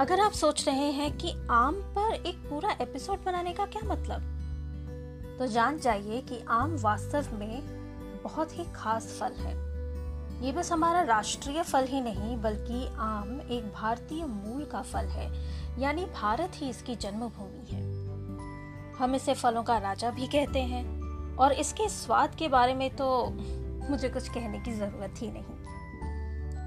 [0.00, 4.20] अगर आप सोच रहे हैं कि आम पर एक पूरा एपिसोड बनाने का क्या मतलब?
[5.38, 7.60] तो जान जाइए कि आम वास्तव में
[8.24, 9.52] बहुत ही खास फल है।
[10.46, 15.30] ये बस हमारा राष्ट्रीय फल ही नहीं, बल्कि आम एक भारतीय मूल का फल है,
[15.80, 17.82] यानी भारत ही इसकी जन्मभूमि है।
[18.98, 20.84] हम इसे फलों का राजा भी कहते हैं,
[21.36, 23.26] और इसके स्वाद के बारे में तो
[23.90, 25.44] मुझे कुछ कहने की ज़रूरत ही नहीं।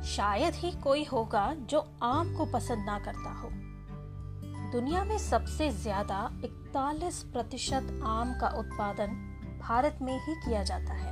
[0.05, 3.49] शायद ही कोई होगा जो आम को पसंद ना करता हो।
[4.71, 9.07] दुनिया में सबसे ज़्यादा 41 प्रतिशत आम का उत्पादन
[9.61, 11.11] भारत में ही किया जाता है।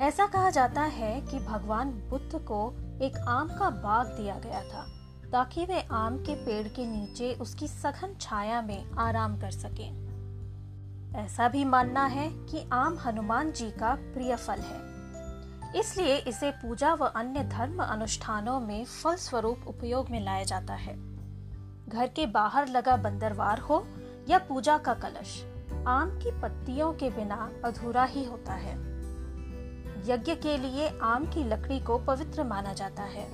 [0.00, 4.86] ऐसा कहा जाता है कि भगवान बुद्ध को एक आम का बाग दिया गया था,
[5.32, 9.90] ताकि वे आम के पेड़ के नीचे उसकी सघन छाया में आराम कर सकें।
[11.16, 14.91] ऐसा भी मानना है कि आम हनुमान जी का प्रिय फल है।
[15.76, 20.94] इसलिए इसे पूजा व अन्य धर्म अनुष्ठानों में फल स्वरूप उपयोग में लाया जाता है।
[21.88, 23.86] घर के बाहर लगा बंदरवार हो
[24.28, 25.44] या पूजा का कलश,
[25.86, 28.74] आम की पत्तियों के बिना अधूरा ही होता है।
[30.06, 33.26] यज्ञ के लिए आम की लकड़ी को पवित्र माना जाता है।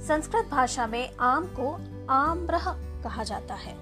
[0.00, 1.72] संस्कृत भाषा में आम को
[2.10, 2.64] आम्रह
[3.02, 3.76] कहा जाता है।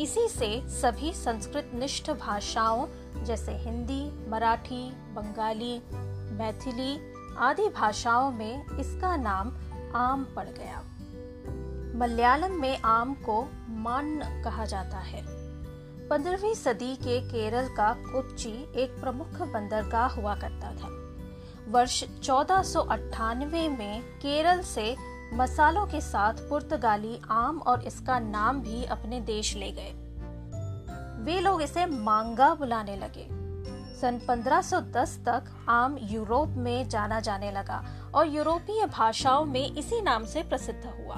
[0.00, 2.86] इसी से सभी संस्कृत निष्ठ भाषाओं,
[3.24, 5.82] जैसे हिंदी, मराठी, बंगाली
[6.32, 9.52] मैथिली आदि भाषाओं में इसका नाम
[9.94, 10.84] आम पड़ गया।
[11.98, 15.22] मलयालम में आम को मान कहा जाता है।
[16.08, 20.88] पंद्रहवीं सदी के केरल का कोच्चि एक प्रमुख बंदरगाह हुआ करता था।
[21.68, 22.62] वर्ष चौदह
[23.68, 24.96] में केरल से
[25.34, 29.92] मसालों के साथ पुर्तगाली आम और इसका नाम भी अपने देश ले गए।
[31.24, 33.41] वे लोग इसे मांगा बुलाने लगे।
[34.02, 40.24] सन 1510 तक आम यूरोप में जाना जाने लगा और यूरोपीय भाषाओं में इसी नाम
[40.24, 41.16] से प्रसिद्ध हुआ।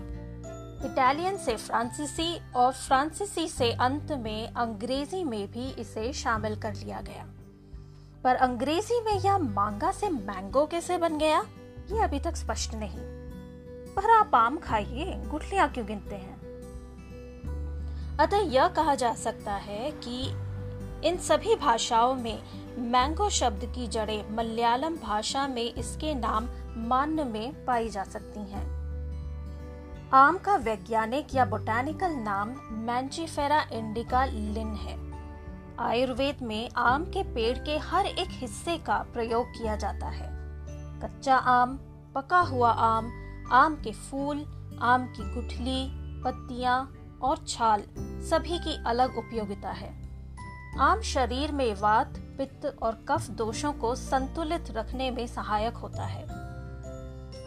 [0.91, 7.01] इटालियन से फ्रांसीसी और फ्रांसीसी से अंत में अंग्रेज़ी में भी इसे शामिल कर लिया
[7.01, 7.27] गया।
[8.25, 11.45] पर अंग्रेज़ी में यह मांगा से मैंगो कैसे बन गया,
[11.93, 12.99] ये अभी तक स्पष्ट नहीं।
[13.95, 16.35] पर आप आम खाइए, गुठलियाँ क्यों गिनते हैं?
[18.19, 20.44] अतः यह कहा जा सकता है कि
[21.05, 22.43] इन सभी भाषाओं में
[22.79, 28.65] मैंगो शब्द की जड़ें मलयालम भाषा में इसके नाम मान्य में पाई जा सकती हैं।
[30.13, 34.97] आम का वैज्ञानिक या बोटानिकल नाम मैंचीफेरा इंडिका लिन है।
[35.79, 40.29] आयुर्वेद में आम के पेड़ के हर एक हिस्से का प्रयोग किया जाता है।
[41.01, 41.77] कच्चा आम,
[42.15, 43.13] पका हुआ आम
[43.53, 44.45] आम के फूल,
[44.83, 45.91] आम की गुठली,
[46.23, 50.04] पत्तियाँ और छाल सभी की अलग उपयोगिता है।
[50.79, 56.23] आम शरीर में वात, पित्त और कफ दोषों को संतुलित रखने में सहायक होता है।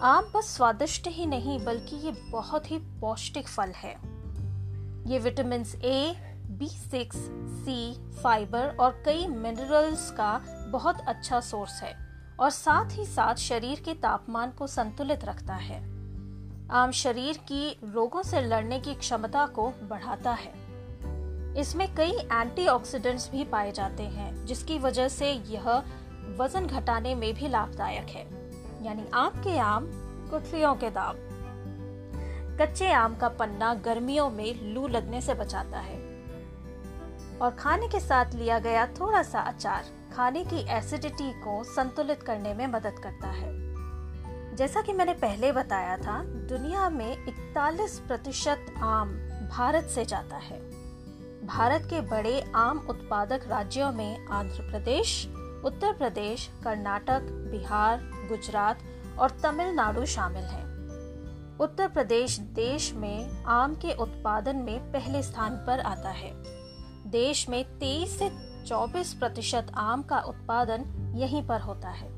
[0.02, 3.92] आम बस स्वादिष्ट ही नहीं, बल्कि ये बहुत ही पौष्टिक फल है।
[5.12, 6.16] ये vitamin A
[6.50, 7.18] B six
[7.66, 11.96] C fibre और कई मिनरल्स का बहुत अच्छा सोर्स है
[12.40, 15.82] और साथ ही साथ शरीर के तापमान को संतुलित रखता है।
[16.72, 20.67] आम शरीर की रोगों से लड़ने की क्षमता को बढ़ाता है।
[21.58, 25.84] इसमें कई एंटीऑक्सीडेंट्स भी पाए जाते हैं, जिसकी वजह से यह
[26.38, 28.28] वज़न घटाने में भी लाभदायक है।
[28.86, 29.88] यानी आम के आम,
[30.32, 31.16] गुठलियों के दाम।
[32.58, 35.98] कच्चे आम का पन्ना गर्मियों में लू लगने से बचाता है।
[37.42, 39.86] और खाने के साथ लिया गया थोड़ा सा अचार
[40.16, 43.68] खाने की एसिडिटी को संतुलित करने में मदद करता है।
[44.56, 49.10] जैसा कि मैंने पहले बताया था, दुनिया में 41 प्रतिशत आम
[49.52, 50.77] भारत से जाता है।
[51.48, 55.28] भारत के बड़े आम उत्पादक राज्यों में आंध्र प्रदेश
[55.66, 58.80] उत्तर प्रदेश कर्नाटक बिहार गुजरात
[59.20, 60.66] और तमिलनाडु शामिल हैं।
[61.60, 66.32] उत्तर प्रदेश देश में आम के उत्पादन में पहले स्थान पर आता है।
[67.12, 68.30] देश में 23 से
[68.68, 70.86] 24 प्रतिशत आम का उत्पादन
[71.16, 72.10] यहीं पर होता है।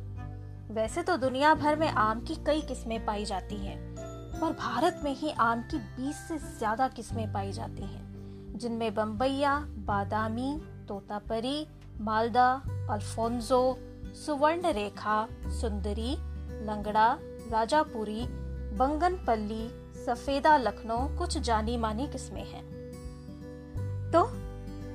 [0.72, 3.80] वैसे तो दुनिया भर में आम की कई किस्में पाई जाती हैं,
[4.42, 8.09] पर भारत में ही आम की 20 से ज़्यादा किस्में पाई जाती हैं।
[8.60, 9.56] जिनमें बम्बैया
[9.88, 11.68] बादामी, तोतापरी,
[12.02, 12.50] मालदा,
[12.90, 13.62] अल्फोंजो
[14.26, 16.12] सुवर्ण रेखा सुंदरी,
[16.66, 17.18] लंगड़ा,
[17.52, 18.26] राजापुरी,
[18.78, 19.68] बंगनपल्ली,
[20.06, 22.64] सफेदा लखनऊ, कुछ जानी मानी किस्में हैं।
[24.12, 24.24] तो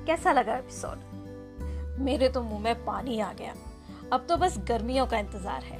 [0.05, 3.53] कैसा लगा एपिसोड मेरे तो मुँह में पानी आ गया।
[4.13, 5.79] अब तो बस गर्मियों का इंतज़ार है।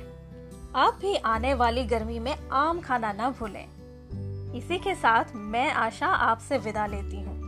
[0.75, 3.65] आप भी आने वाली गर्मी में आम खाना ना भूलें।
[4.53, 7.44] इसी के साथ मैं आशा आपसे विदा लेती हूँ।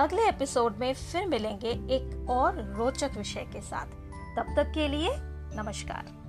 [0.00, 3.86] अगले एपिसोड में फिर मिलेंगे एक और रोचक विषय के साथ।
[4.36, 5.08] तब तक के लिए
[5.62, 6.19] नमस्कार।